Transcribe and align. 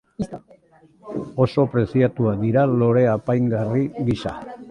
Oso 1.45 1.65
preziatuak 1.75 2.41
dira 2.45 2.65
lore 2.71 3.05
apaingarri 3.13 3.85
gisa. 4.09 4.37